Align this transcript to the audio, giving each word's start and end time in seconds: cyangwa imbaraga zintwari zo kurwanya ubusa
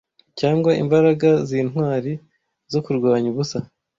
cyangwa 0.39 0.71
imbaraga 0.83 1.29
zintwari 1.49 2.11
zo 2.71 2.79
kurwanya 2.85 3.27
ubusa 3.33 3.59